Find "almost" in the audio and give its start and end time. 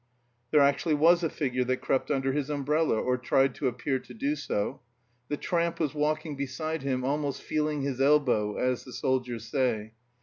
7.03-7.43